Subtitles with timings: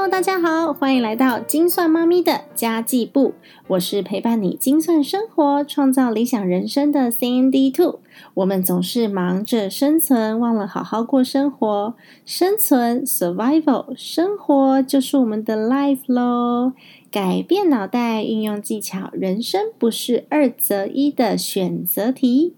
[0.00, 3.34] Hello，大家好，欢迎来到精算妈咪的家计部。
[3.66, 8.00] 我是陪伴你精算生活、创造理想人生的 CND Two。
[8.32, 11.94] 我们总是忙着生存，忘了好好过生活。
[12.24, 16.72] 生存 （survival），生活就是我们的 life 喽。
[17.10, 22.54] 改变脑袋，运用技巧，人生不是二择一的选择题。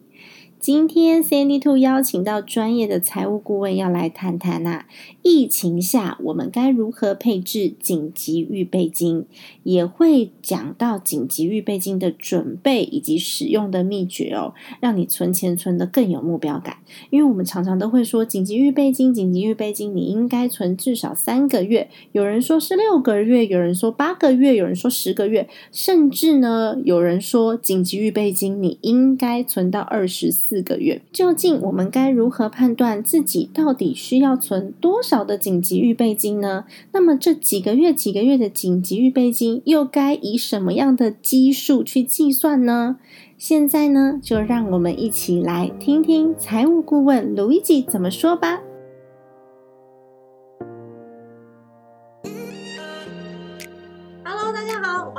[0.62, 4.84] 今天 CND Two 邀请到专业的财务顾问要来谈谈呐，
[5.22, 9.24] 疫情下我们该如何配置紧急预备金，
[9.64, 16.76] 也会讲到紧急预备金的准备以及使用的秘诀哦，让你存钱存得更有目标感。
[17.10, 30.30] 因为我们常常都会说紧急预备金，紧急预备金你应该存至少三个月，有人说是六个月，有人说八个月，有人说十个月，甚至呢有人说紧急预备金你应该存到二十。
[30.52, 36.66] 四个月，究竟我们该如何判断自己到底需要存多少的紧急预备金呢？
[36.92, 42.98] 那么这几个月、几个月的紧急预备金又该以什么样的基数去计算呢？
[43.38, 48.60] 现在呢，就让我们一起来听听财务顾问卢一吉怎么说吧。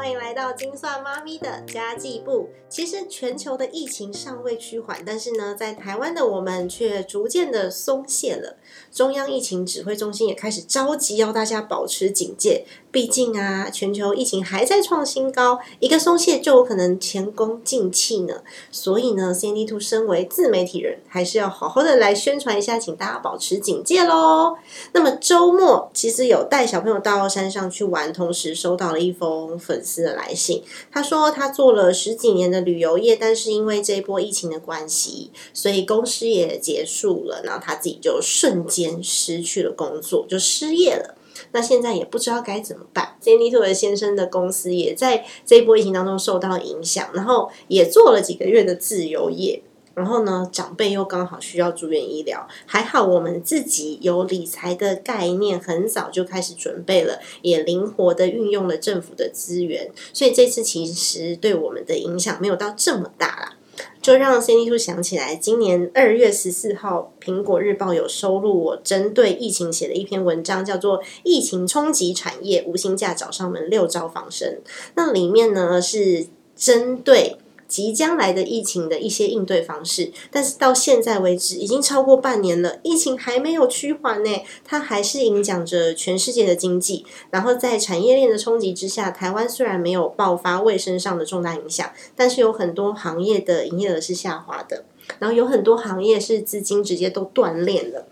[0.03, 2.49] 欢迎来到金算妈咪的家计部。
[2.67, 8.57] 其实全球的疫情尚未趋缓，但是呢，在台湾的我们却逐渐的松懈了。
[8.91, 12.65] 中央疫情指挥中心也开始着急要大家保持警戒。
[12.93, 18.43] 毕竟啊，全球疫情还在创新高，一个松懈就有可能前功尽弃呢。
[18.71, 24.55] 所以呢，CND Two 身为自媒体人，还是要好好的来宣传一下，请大家保持警戒喽。
[24.91, 30.61] 那么周末其实有带小朋友到山上去玩，同时收到了一封粉丝的来信。
[30.91, 41.15] 他说他做了十几年的旅游业，但是因为这一波疫情的关系，所以公司也结束了，然后他自己就瞬间失去了工作，就失业了。
[41.51, 43.15] 那现在也不知道该怎么办。
[43.19, 49.61] 杰尼特先生的公司也在这一波疫情当中受到影响，然后也做了几个月的自由业。
[49.95, 63.53] 然后呢，长辈又刚好需要住院医疗，还好我们自己有理财的概念，很早就开始准备了，也灵活的运用了政府的资源，所以这次其实对我们的影响没有到这么大啦。
[64.03, 74.61] 就让 C D Two 想起来，今年二月十四号，苹果日报有收录我针对疫情写的一篇文章，叫做《疫情冲击产业，无薪假找上门，六招防身》。
[74.95, 77.37] 那里面呢是针对。
[77.73, 84.29] 即将来的疫情的一些应对方式，但是到现在为止已经超过半年了，疫情还没有趋缓呢，
[84.63, 87.03] 它还是影响着全世界的经济。
[87.31, 94.85] 然后在产业链的冲击之下，台湾虽然没有爆发卫生上的重大影响，但是有很多行业的营业额是下滑的，
[95.17, 98.05] 然后有很多行业是资金直接都断裂了。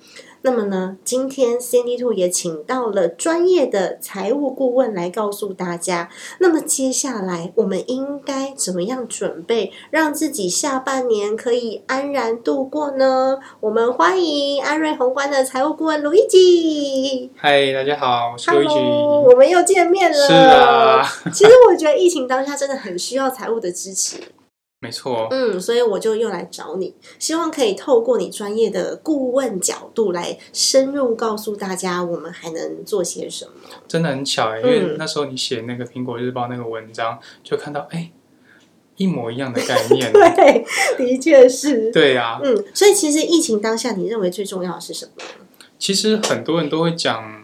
[0.43, 6.09] 那么呢，今天 CND Two 也请到了专业的财务顾问来告诉大家。
[6.39, 13.37] 那么接下来我们应该怎么样准备，让自己下半年可以安然度过呢？
[13.59, 17.29] 我们欢迎安瑞宏观的财务顾问卢一吉。
[17.35, 18.73] 嗨，大家好，我是卢一吉。
[18.73, 20.17] 我们又见面了。
[20.17, 24.17] 是啊， 其实我觉得疫情当下真的很需要财务的支持。
[24.83, 33.51] 没错，嗯，所以我就又来找你，希望可以透过你专业的顾问角度来深入告诉大家，我们还能做些什么。
[33.87, 38.11] 真的很巧哎，因为那时候你写那个苹果日报那个文章，就看到哎，
[38.97, 40.09] 一模一样的概念。
[40.11, 40.65] 对，
[40.97, 41.91] 的确是。
[41.91, 45.23] 对呀，嗯，所以其实疫情当下，你认为最重要的是什么？
[45.77, 47.43] 其实很多人都会讲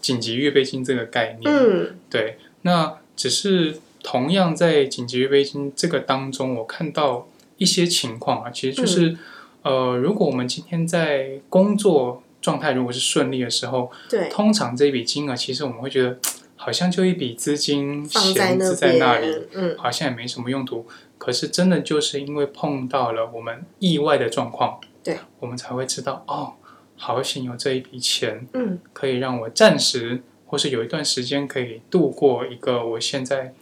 [0.00, 3.76] 紧急预备金这个概念，嗯，对，那只是。
[4.02, 9.16] 同样在紧急预备金这个当中，我看到一些情况啊，其实就是，
[9.62, 16.18] 呃，如果我们今天在工作状态如果是顺利的时候，对，通常这笔金额其实我们会觉得
[16.56, 20.84] 好像就一笔资金闲置在那里，嗯，好像也没什么用途。
[21.16, 26.54] 可是真的就是因为碰到了我们意外的状况，对，我们才会知道哦，
[26.96, 33.54] 好险有这一笔钱，嗯，可以让我暂时或是有一段时间可以度过一个我现在。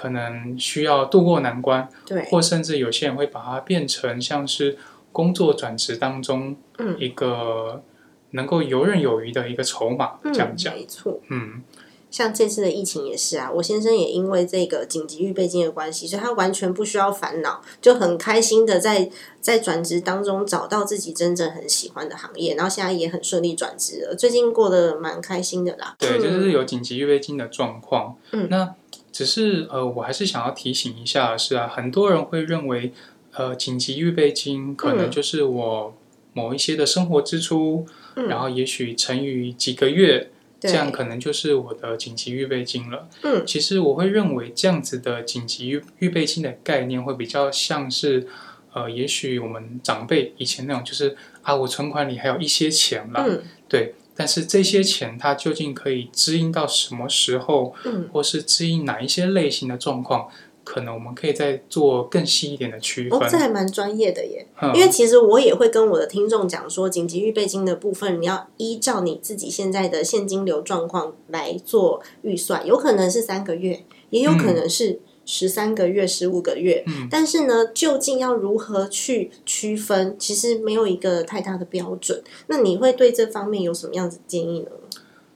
[0.00, 4.78] 可能需要渡过难关，对，或甚至有些人会把它变成像是
[5.12, 7.82] 工作转职当中，嗯，一个
[8.30, 11.62] 能够游刃有余的一个筹码，这样讲，没错，嗯，
[12.10, 19.10] 像这次的疫情也是啊，我先生也因为这个紧急预备金的关系，所以他完全不需要烦恼，就很开心的在
[19.40, 25.94] 在转职当中找到自己真正很喜欢的行业，然后现在也很顺利转职了，最近过得蛮开心的啦。
[25.98, 28.74] 对，就是有紧急预备金的状况，嗯，那。
[29.12, 32.92] 只是呃，我还是想要提醒一下，是啊，很多人会认为，
[33.32, 35.92] 呃，紧急预备金可能就是我
[36.32, 37.84] 某一些的生活支出，
[38.14, 40.30] 然后也许乘以几个月，对
[40.60, 43.08] 这样可能就是我的紧急预备金了。
[43.22, 43.44] 嗯。
[43.46, 48.26] 其实我会认为这样子的紧急预预备金的概念会比较像是，
[48.72, 53.42] 呃，也许我们长辈以前那种，就是啊，我存款里还有一些钱了，嗯。
[53.68, 60.28] 对，但是这些钱它究竟可以支应到什么时候，嗯，或是支应哪一些类型的状况，
[60.72, 63.18] 可能我们可以再做更细一点的区分。
[63.18, 64.46] 哦，这还蛮专业的耶。
[64.62, 76.84] 嗯因为其实我也会跟我的听众讲说，紧急预备金的部分，你要依照你自己现在的现金流状况来做预算，有可能是三个月，也有可能是十三个月、十五个月。
[76.86, 82.22] 嗯但是呢，究竟要如何去区分，其实没有一个太大的标准。
[82.46, 84.70] 那你会对这方面有什么样子的建议呢？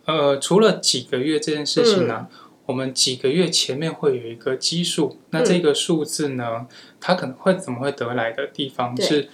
[0.06, 2.26] 呃，除了几个月这件事情呢、
[2.66, 6.66] 我们几个月前面会有一个基数，那这个数字呢，
[7.00, 9.28] 它可能会怎么会得来的地方是，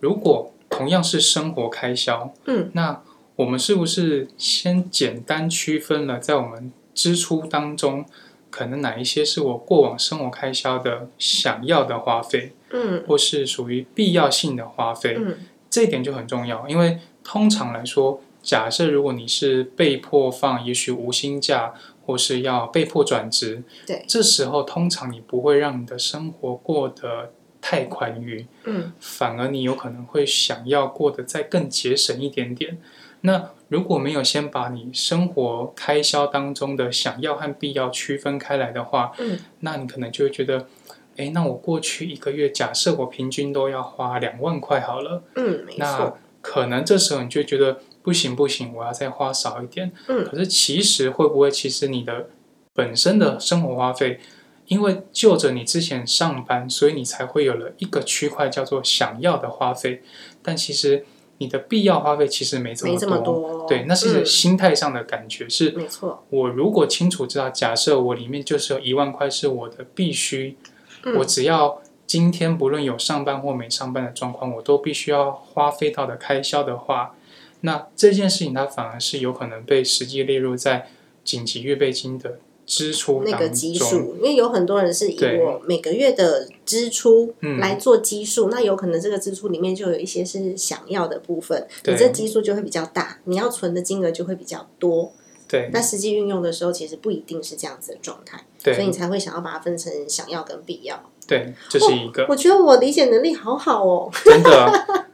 [0.00, 3.02] 如果同样是生活开销，嗯，那
[3.36, 8.04] 我们是不是先简单区分了在我们支出当中，
[8.50, 13.04] 可能哪一些是我过往生活开销的想要的花费，嗯。
[13.06, 15.16] 或是属于必要性的花费？
[15.18, 15.38] 嗯。
[15.68, 21.72] 这一点就很重要，因为通常来说，假设如果你是被迫放，也许无薪假，
[22.10, 27.30] 或是要被迫转职，对，这时候通常你不会让你的生活过得
[27.60, 32.78] 太宽裕，嗯反而你有可能会想要过得再更节省一点点。
[33.20, 40.66] 那如果没有先把你生活开销当中的想要和必要区分开来的话，嗯那你可能就会觉得，
[41.14, 45.22] 诶，那我过去一个月，假设我平均都要花两万块好了。
[45.36, 47.78] 嗯，没那，可能这时候你就觉得
[48.10, 49.92] 不行不行，我要再花少一点。
[50.08, 52.30] 嗯可是其实会不会，其实你的
[52.74, 54.18] 本身的生活花费，
[54.66, 60.02] 因为就着你之前上班，所以你才会有了一个区块叫做想要的花费，
[60.42, 61.06] 但其实
[61.38, 65.48] 你的必要花费其实没这么多，对，那是嗯心态上的感觉。
[65.48, 70.56] 是没错，我如果清楚知道，假设我里面就是有一万块是我的必须，
[71.04, 77.14] 嗯我只要今天不论有上班或没上班的状况，我都必须要花费到的开销的话，
[77.62, 80.88] 那这件事情它反而是有可能被实际列入在
[81.24, 83.74] 紧急预备金的支出那个基。
[83.74, 95.12] 数，因为有很多人是以我每个月的支出嗯来做基数，那有可能这个支出里面就有一些是想要的部分，你对这基数就会比较大，你要存的金额就会比较多。
[95.48, 101.02] 对那实际运用的时候，其实不一定是这样子的状态，所以你才会想要把它分成想要跟必要。
[101.26, 105.08] 对，这是一个、我觉得我理解能力好好哦，真的，啊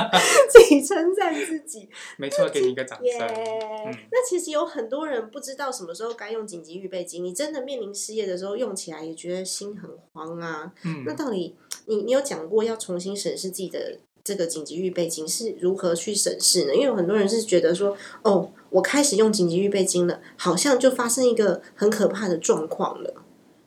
[0.48, 1.88] 自己称赞自己。
[2.16, 3.28] 没错，给你一个掌耶、声。
[3.28, 10.72] 嗯那其实有很多人不知道什么时候该用紧急预备金，你真的面临失业的时候用起来也觉得心很慌啊。
[10.84, 11.54] 嗯那到底
[11.86, 16.74] 你你有讲过要重新审视自己的这个紧急预备金是如何去审视呢？
[16.74, 23.14] 因为有很多人是觉得说，哦，我开始用紧急预备金了，好像就发生一个很可怕的状况了。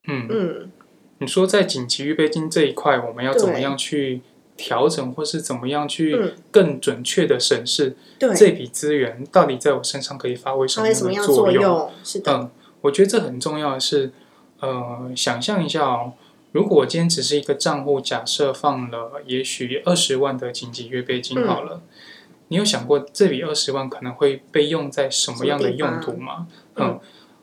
[0.08, 0.72] 嗯，嗯，
[1.20, 4.22] 你说在紧急预备金这一块，我们要怎么样去
[4.58, 6.34] 调整，或是怎么样去嗯。
[6.52, 7.96] 更准确的审视，
[8.38, 11.92] 这笔资源到底在我身上可以发挥什么样的作用？
[12.04, 12.50] 是的，嗯，
[12.82, 14.12] 我觉得这很重要的是，
[14.62, 16.14] 呃，想象一下哦，
[16.54, 21.82] 如果我今天只是一个账户，假设放了也许二十万的紧急预备金好了，
[22.48, 26.48] 你有想过这笔二十万可能会被用在什么样的用途吗？
[26.76, 27.00] 嗯嗯，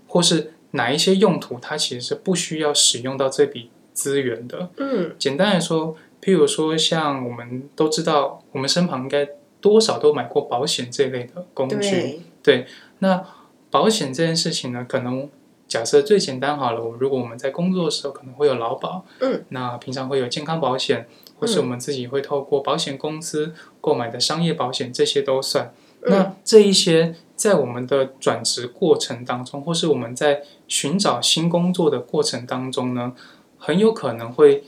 [0.06, 4.70] 或是哪一些用途它其实是不需要使用到这笔资源的？
[4.78, 5.14] 嗯。
[5.18, 9.28] 简单来说，譬如说，像我们都知道，我们身旁应该
[9.60, 12.20] 多少都买过保险这类的工具。
[12.42, 12.66] 对，
[13.00, 13.22] 那
[13.70, 15.28] 保险这件事情呢，可能
[15.66, 25.66] 假设最简单好了，如果我们在工作的时候可能会有劳保，嗯，那平常会有健康保险，或是我们自己会透过保险公司购买的商业保险，这些都算。
[25.66, 25.72] 嗯
[26.04, 33.12] 那这一些在我们的转职过程当中，或是我们在寻找新工作的过程当中呢，
[33.56, 34.64] 很有可能会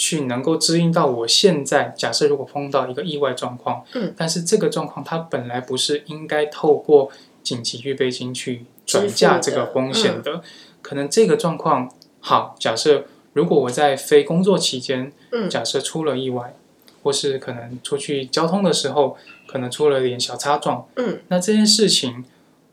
[0.00, 7.10] 去能够支应到我现在假设如果碰到一个意外状况，嗯，但是这个状况它本来不是应该透过
[7.42, 10.40] 紧急预备金去转嫁这个风险的，
[10.80, 13.04] 可能这个状况好，假设
[13.34, 15.50] 如果我在非工作期间，嗯。
[15.50, 16.54] 假设出了意外，
[17.02, 22.24] 或是可能出去交通的时候，可能出了点小擦撞，嗯，那这件事情，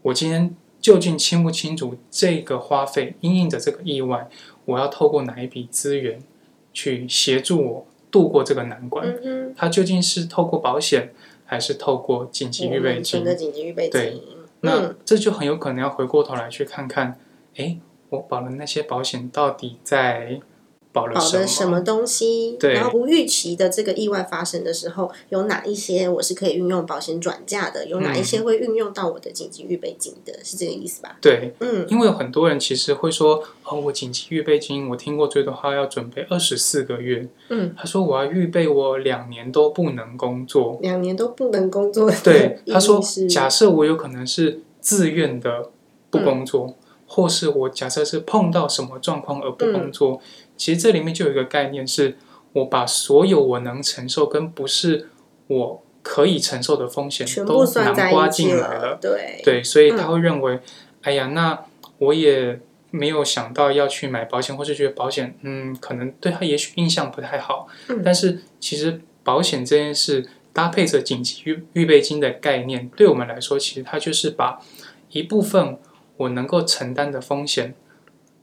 [0.02, 4.30] 我今天究竟清不清楚这个花费，因应着这个意外，
[4.64, 6.24] 我要透过哪一笔资源
[6.78, 9.04] 去协助我度过这个难关？
[9.24, 11.12] 嗯，它究竟是透过保险，
[11.44, 13.26] 还是透过紧急预备金？
[13.36, 13.92] 紧急预备金。
[13.92, 14.22] 对，
[14.62, 14.96] 那嗯。
[15.04, 17.18] 这就很有可能要回过头来去看看，
[17.56, 17.80] 哎，
[18.10, 20.40] 我保的那些保险到底在
[20.98, 21.42] 保了什么？
[21.42, 22.74] 的什么东西，对。
[22.74, 31.18] 然后不预期的这个意外发生的时候，有哪一些我是可以运用保险转嫁的，有哪一嗯些会运用到我的紧急预备金的，是这个意思吧？
[31.22, 37.28] 对，嗯，因为有很多人其实会说，哦，我紧急预备金，我听过最多话要准备二十四个月。
[37.50, 40.80] 嗯，他说我要预备我两年都不能工作。
[40.82, 43.00] 两年都不能工作对，他说，
[43.30, 45.70] 假设我有可能是自愿的
[46.10, 46.74] 不工作，
[47.08, 50.22] 或是我假设是碰到什么状况而不工作，
[50.56, 52.18] 其实这里面就有一个概念是，
[52.54, 55.10] 我把所有我能承受跟不是
[55.48, 60.60] 我可以承受的风险全都囊括进来了，对，对，所以他会认为，
[61.02, 61.66] 哎呀，那
[61.98, 62.60] 我也
[62.92, 67.68] 没有想到要去买保险，或是觉得保险，嗯，可能对他也许印象不太好。
[67.90, 68.02] 嗯。
[68.04, 74.60] 但是其实保险这件事搭配着紧急预预备金的概念，对我们来说，其实它就是把
[75.12, 75.78] 一部分
[76.18, 77.74] 我能够承担的风险。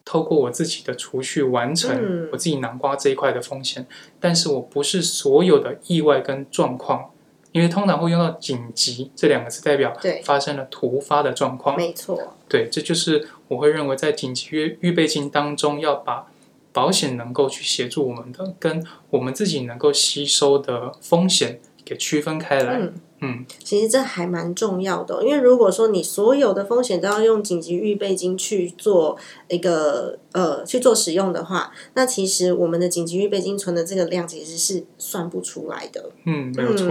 [0.06, 3.86] 透过我自己的储蓄完成嗯我自己南瓜这一块的风险，
[4.20, 7.10] 但是我不是所有的意外跟状况，
[7.52, 11.74] 因为通常会用到紧急这两个字，代表对发生了突发的状况。
[11.74, 16.26] 没错，对，这就是我会认为在紧急预预备金当中，要把
[16.70, 22.76] 保险能够去协助我们的，跟我们自己能够吸收的风险给区分开来。
[22.78, 22.92] 嗯。
[23.24, 29.16] 嗯，其实这还蛮重要的哦、因为如果说你所有的风险都要用紧急预备金去做
[29.48, 36.10] 一个呃去做使用的话，那其实我们的紧急预备金存的这个量其实是算不出来的。
[36.26, 36.86] 嗯，没有错。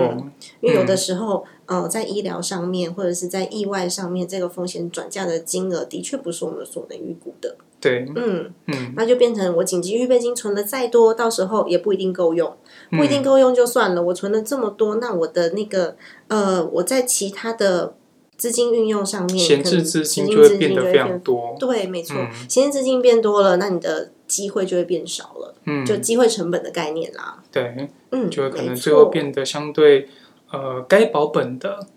[0.61, 7.55] 因为有的时候，呃，在医疗上面或者是在意外上面，这个风险转嫁的金额的确不是我们所能预估的。
[7.79, 12.55] 对，嗯，嗯，那就变成我紧急预备金存的再多，到时候也不一定够用，
[12.97, 14.01] 不一定嗯够用就算了。
[14.01, 15.95] 我存了这么多，那我的那个
[16.27, 17.95] 呃，我在其他的
[18.37, 21.55] 资金运用上面，闲置资金就会变得非常多。
[21.59, 27.41] 对，没错，嗯闲置资金变多了，那你的机会就会变少了，嗯，就机会成本的概念啦。
[27.51, 30.09] 对，嗯，就会可能最后变得相对
[30.51, 31.87] 呃该保本的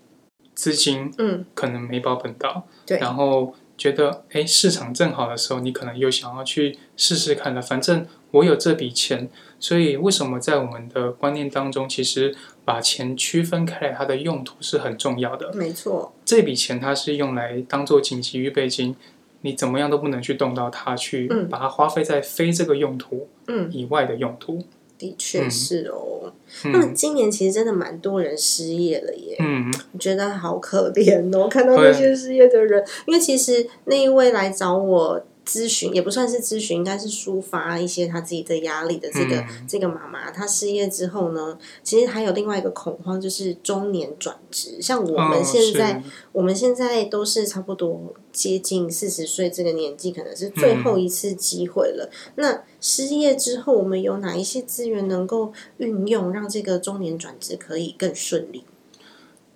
[0.53, 15.51] 资金嗯，可能没保本到，对然后觉得哎市场正好的时候，你可能又想要去试试看了，反正我有这笔钱，所以为什么在我们的观念当中，其实把钱区分开来，它的用途是很重要的。
[15.53, 18.95] 没错，这笔钱它是用来当做紧急预备金，
[19.41, 24.63] 你怎么样都不能去动到它，去嗯把它花费在非这个用途嗯，以外的用途。
[24.97, 26.33] 的确嗯是哦。
[26.63, 29.35] 那么嗯今年其实真的蛮多人失业了耶。
[29.39, 44.81] 嗯，我觉得好可怜哦，看到那些失业的人，因为其实那一位来找我咨询，也不算是咨询，应该是抒发一些他自己的压力的这个、嗯这个妈妈，她失业之后呢，其实还有另外一个恐慌，就是中年转职。
[44.81, 46.01] 像我们哦现在，是
[46.33, 52.11] 我们现在都是差不多接近四十岁这个年纪，可能是最嗯后一次机会了。
[52.35, 58.65] 那失业之后，我们有哪一些资源能够运用，让这个中年转职可以更顺利？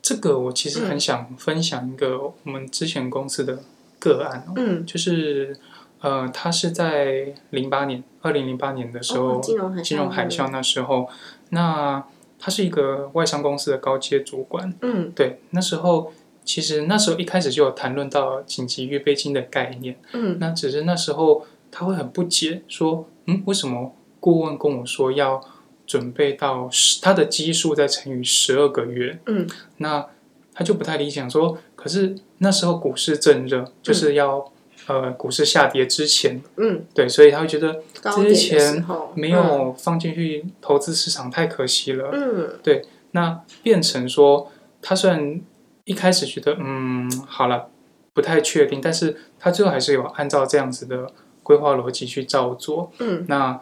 [0.01, 3.59] 这个我其实嗯很想分享一个我们之前公司的
[3.99, 5.55] 个案哦，嗯，就是
[6.01, 11.07] 呃，他是在零八年，二零零八年的时候，哦金融海啸金融海啸那时候，
[11.49, 12.03] 那
[12.39, 15.11] 他是一个外商公司的高阶主管，嗯。
[15.15, 16.11] 对，那时候
[16.43, 20.37] 其实那时候一开始就有谈论到紧急预备金的概念，嗯。
[20.39, 25.39] 那只是那时候他会很不解，说，嗯，为什么顾问跟我说要
[25.85, 29.47] 准备到十他的基数再乘以十二个月，嗯。
[29.77, 30.07] 那
[30.53, 34.51] 他就不太理想，说，可是那时候股市正热，就是要、
[34.87, 38.85] 呃股市下跌之前，嗯，对，所以他会觉得这些钱
[39.15, 42.59] 没有放进去投资市场太可惜了，嗯。
[42.63, 45.41] 对那变成说，他虽然
[45.83, 47.69] 一开始觉得嗯好了，
[48.13, 51.11] 不太确定，但是他最后还是有按照这样子的
[51.43, 52.91] 规划逻辑去照做。
[52.99, 53.25] 嗯。
[53.27, 53.59] 那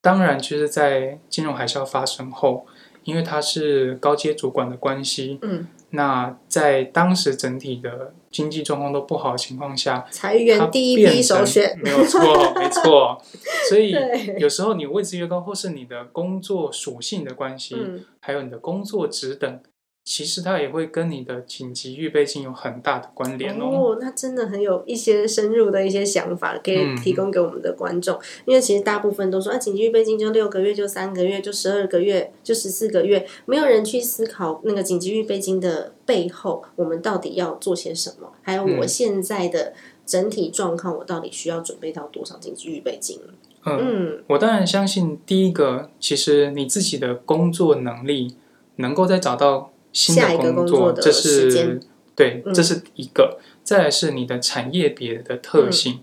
[0.00, 2.66] 当然就是在金融海啸发生后，
[3.04, 12.20] 因为他是高阶主管的关系，嗯，那在当时整体的经济状况都不好的情况下，裁员第一批首选，没有错，
[12.54, 13.20] 没错。
[13.68, 13.94] 所以
[14.38, 19.60] 有时候你位置越高，或是你的工作属性的关系，嗯还有你的工作职等，
[20.06, 23.66] 其实它也会跟你的紧急预备金有很大的关联哦。
[23.66, 28.16] 哦，那真的很有一些深入的一些想法，可以嗯提供给我们的观众。
[28.44, 39.74] 因为其实大部分都说啊，紧急预备金就六个月，就三个月，就十二个月，就十四个月，没有人去思考那个紧急预备金的背后，我们到底要做些什么，还有我嗯现在的
[40.06, 43.18] 整体状况，我到底需要准备到多少紧急预备金？
[43.64, 48.36] 嗯，嗯我当然相信第一个，其实你自己的工作能力
[48.76, 51.80] 能够再找到新的工工作的这是
[52.14, 52.52] 对，嗯。
[52.52, 53.38] 这是一个。
[53.64, 56.00] 再来是你的产业别的特性。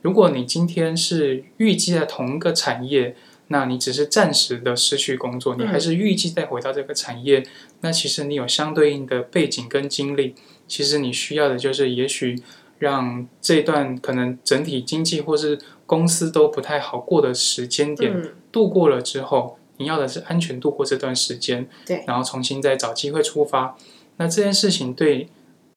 [0.00, 3.14] 如果你今天是预计在同一个产业，
[3.48, 7.44] 那你只是暂时的失去工作，你还是预计再回到这个产业，
[7.82, 10.34] 那其实你有相对应的背景跟经历，
[10.66, 12.42] 其实你需要的就是也许
[12.78, 23.76] 让这段可能整体经济或是公司都不太好过的时间点嗯，度过了之后，你要的是安全度过这段时间，对，然后重新再找机会出发。
[24.16, 25.28] 那这件事情对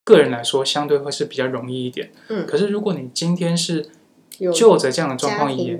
[0.03, 2.11] 个人来说相对会是比较容易一点。
[2.29, 3.89] 嗯可是如果你今天是
[4.53, 5.75] 就着这样的状家况也？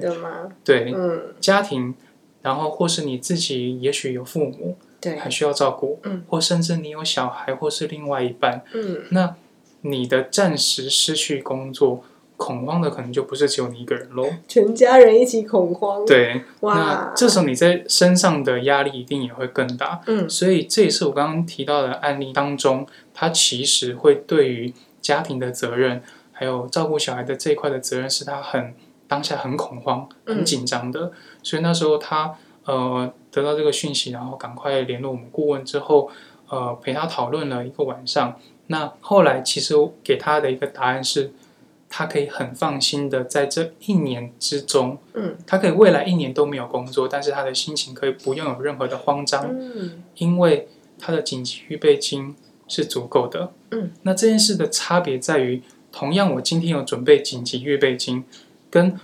[0.64, 1.94] 对嗯，家庭，
[2.42, 9.36] 然后或是你自己也许有父母对，还需要照顾，嗯，或甚至你有小孩或是另外一半，嗯，那
[9.82, 12.04] 你的暂时失去工作，
[12.38, 14.24] 恐慌的可能就不是只有你一个人喽。
[14.48, 20.00] 全家人一起恐慌，，对，哇那，这时候你在身上的压力一定也会更大。
[20.06, 28.74] 嗯所以这也是我刚刚提到的案例当中，它其实会对于家庭的责任，还有照顾小孩的这一块的责任，是他很
[29.08, 31.12] 当下很恐慌、很嗯紧张的。
[31.42, 36.12] 所以那时候他呃得到这个讯息，然后赶快联络我们顾问之后，
[36.50, 38.38] 呃陪他讨论了一个晚上。
[38.68, 41.32] 那后来其实给他的一个答案是，
[41.90, 45.36] 他可以很放心的在这一年之中，嗯。
[45.46, 49.48] 他可以未来一年都没有工作，但是他的心情可以不用有任何的慌张。
[49.50, 50.04] 嗯。
[50.16, 50.68] 因为
[51.00, 52.36] 他的紧急预备金
[52.68, 53.52] 是足够的。
[53.72, 58.24] 嗯，那这件事的差别在于，同样我今天有准备紧急预备金，
[58.70, 59.00] 跟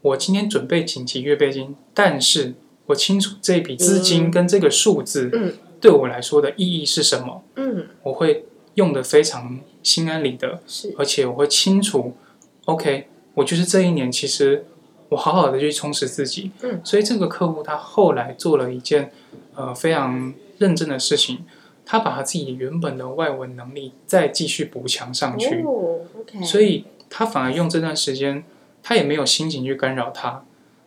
[0.00, 2.54] 我今天准备紧急预备金，但是
[2.86, 5.54] 我清楚这笔资金跟这个数字嗯。
[5.80, 8.44] 对我来说的意义是什么，嗯，我会
[8.74, 12.16] 用的非常心安理得，是，而且我会清楚
[12.64, 14.64] ，OK，我就是这一年其实
[15.10, 19.12] 我好好的去充实自己，嗯，所以这个客户他后来做了一件
[19.54, 21.44] 呃非常认真的事情，
[21.84, 28.42] 他把他自己原本的外文能力再继续补强上去，哦，OK，所以他反而用这段时间，
[28.82, 30.44] 他也没有心情去干扰他，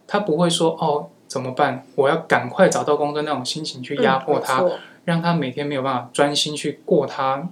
[0.07, 3.21] 他不会说哦怎么办，我要赶快找到工作。
[3.23, 4.71] 那种心情去压迫他，嗯
[5.05, 7.47] 让他每天没有办法专心去过他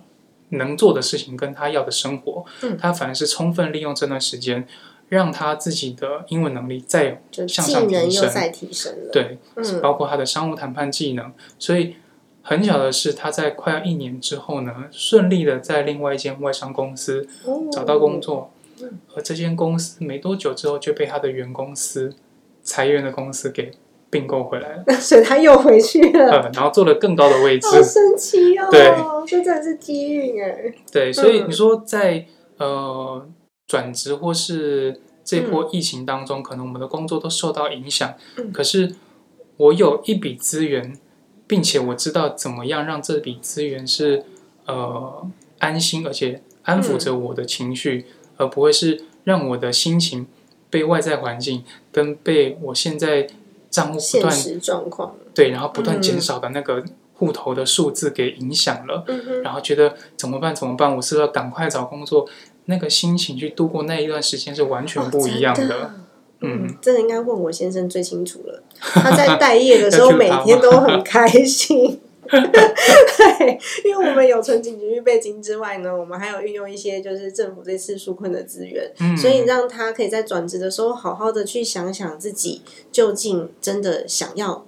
[0.58, 2.78] 能做的事情跟他要的生活，嗯。
[2.78, 4.68] 他反而是充分利用这段时间，
[5.10, 9.82] 让他自己的英文能力再有向上提升又再提升了，，对，嗯。
[9.82, 11.32] 包括他的商务谈判技能。
[11.60, 11.96] 所以
[12.42, 17.68] 很巧的是，他在快要一年之后呢，顺利的在另外一间外商公司哦。
[17.72, 22.16] 找到工，作嗯，而这间公司没多久之后就被他的原公司
[22.64, 23.72] 裁员的公司给
[24.14, 27.68] 并购回来了， 所以他又回去了，嗯，然后做了更高的位置。
[27.68, 28.94] 好神奇哦，对，
[29.26, 31.50] 这真的是机运哎，对，所以嗯。
[31.50, 32.26] 你说在
[32.58, 33.28] 呃
[33.68, 38.14] 转职或是这波疫情当中，可能我们的工作都受到影响。
[38.38, 38.52] 嗯。
[38.52, 38.94] 可是
[39.58, 40.94] 我有一笔资源，
[41.48, 44.24] 并且我知道怎么样让这笔资源是
[44.68, 48.06] 呃安心，而且安抚着我的情绪，
[48.38, 50.28] 而不会是让我的心情
[50.70, 53.28] 被外在环境跟被我现在
[53.74, 56.84] 账户不断状况，对，然后不断嗯减少的那个
[57.16, 59.04] 户头的数字给影响了。
[59.08, 60.54] 嗯，然后觉得怎么办？
[60.54, 60.96] 怎么办？
[60.96, 62.28] 我是要赶快找工作？
[62.66, 65.64] 那个心情去度过那一段时间是完全不一样的。
[65.64, 65.92] 哦真的
[66.42, 68.62] 嗯嗯，这个应该问我先生最清楚了。
[68.80, 72.00] 他在待业的时候， 每天都很开心。
[73.38, 84.66] 对，因为我们有存紧急预备金之外呢，我们还有运用一些就是政府这次纾困的资源，嗯，所以让他可以在转职的时候好好的去想想自己究竟真的想要，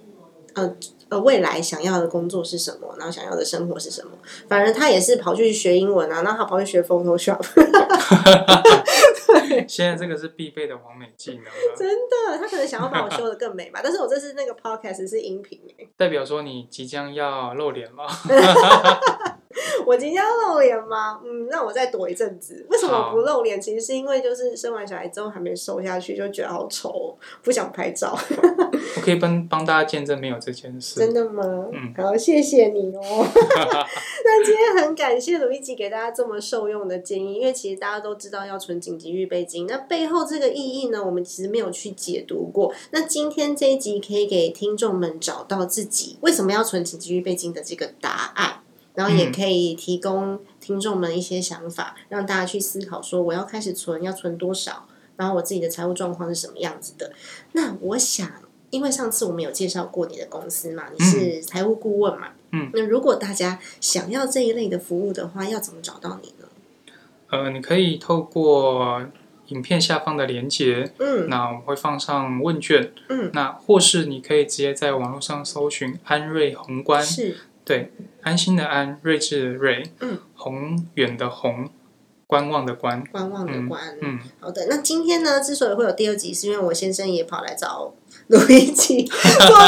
[0.54, 0.76] 呃
[1.10, 4.12] 呃，未来想要的工作是什么，然后想要的生活是什么。
[4.48, 7.44] 反正他也是跑去学英文啊，然后他跑去学 Photoshop，
[9.68, 13.80] 现在这个是必备的完美技能了， 真的，他可能想要把我修的更美吧。
[13.84, 18.06] 但是我这是那个 podcast 是音频欸代表说你即将要露脸了。
[19.86, 21.20] 我今天要露脸吗？
[21.24, 22.66] 嗯，那我再躲一阵子。
[22.70, 23.62] 为什么不露脸？
[23.62, 28.18] 其实是因为就是生完小孩之后还没瘦下去，就觉得好丑哦，不想拍照。
[28.98, 31.00] 我可以帮帮大家见证没有这件事。
[31.00, 31.44] 真的吗？
[31.72, 33.02] 嗯好，谢谢你哦。
[34.26, 42.74] 那今天很感谢鲁一吉给大家这么受用的建议，因为其实大家都知道要存紧急预备金，那背后这个意义呢，我们其实没有去解读过。
[42.92, 48.62] 那今天这一集可以给听众们找到自己为什么要存紧急预备金的这个答案。
[48.96, 49.32] 然后也嗯。
[49.32, 57.12] 可以提供听众们一些想法，让大家去思考说我要开始存要存多少，然后我自己的财务状况是什么样子的。
[57.52, 58.30] 那我想，
[58.70, 66.48] 因为上次我们有介绍过你的公司嘛，你是财务顾问嘛，嗯，那如果大家想要这一类的服务的话，要怎么找到你呢？
[67.30, 69.04] 呃，你可以透过
[69.48, 71.28] 影片下方的连接，嗯。
[71.28, 81.68] 那我会放上问卷，嗯，那或是你可以直接在网络上搜寻安瑞宏观，是对，安心的安，睿智的睿，嗯，宏远的宏，
[82.28, 83.98] 观望的观，观望的观。
[84.02, 87.96] 嗯，好的，那今天呢，之所以会有第二集，是因为我先生也跑来找
[88.28, 89.14] 录一集做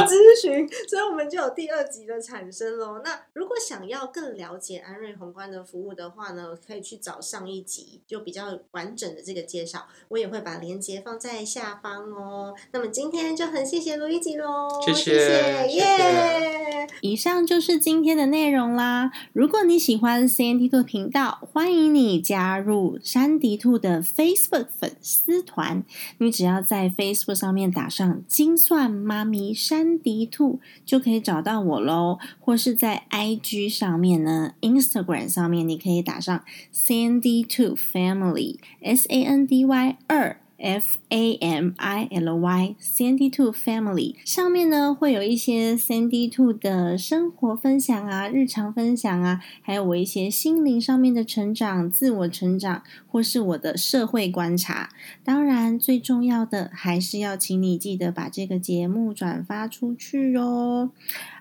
[0.05, 3.01] 咨询，所以我们就有第二集的产生喽。
[3.03, 12.55] 那如果想要更了解安瑞宏观的服务的话呢，可以去找上一集就比较完整的这个介绍，我也会把链接放在下方哦。
[12.71, 16.87] 那么今天就很谢谢卢一吉喽，谢谢，耶！
[17.01, 19.11] 以上就是今天的内容啦。
[19.33, 25.83] 如果你喜欢 CND 兔频道，欢迎你加入山迪兔的 Facebook 粉丝团。
[26.17, 32.17] 你只要在 Facebook 上面打上“心算妈咪山迪兔”，就可以找到我喽。
[32.39, 40.39] 或是在 IG 上面呢，Instagram 上面你可以打上 “Sandy Two Family” S A N D Y 二。
[40.57, 54.89] F A M I L Y Sandy Two Family 上面呢会有一些 Sandy Two 的生活分享啊、日常分享啊，还有我一些心灵上面的成长、自我成长，或是我的社会观察。
[55.23, 60.91] 当然，最重要的还是要请你记得把这个节目转发出去哦。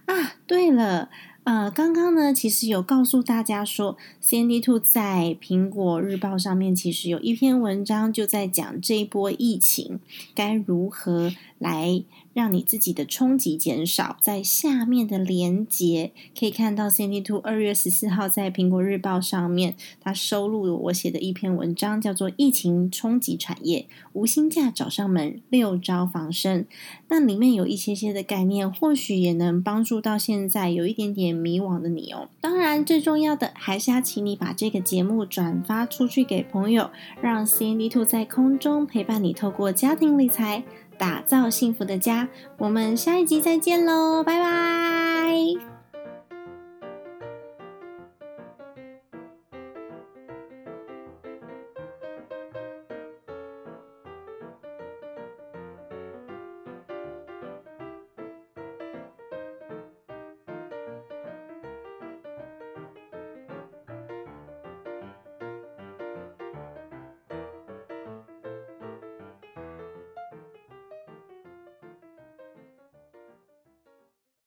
[0.04, 1.08] 啊，对了。
[1.46, 10.00] 呃，刚刚呢，其实有告诉大家说，CND Two 在苹果日报上面其实有一篇文章，就在讲这一波疫情
[10.34, 12.02] 该如何来。
[12.36, 26.64] 让你自己的冲击减少，在下面的连接可以看到 CND Two 二月十四号在苹果日报上面，它收录了我写的一篇文章，叫做《疫情冲击产业，无薪假找上门，六招防身》。
[27.08, 32.28] 那里面有一些些的概念，或许也能帮助到现在有一点点迷惘的你哦。
[32.42, 36.90] 当然，最重要的还是要请你把这个节目转发出去给朋友，
[37.22, 40.62] 让 CND Two 在空中陪伴你，透过家庭理财。
[40.98, 42.28] 打造幸福的家，
[42.58, 44.95] 我们下一集再见喽，拜拜。